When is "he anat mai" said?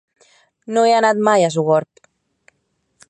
0.87-1.47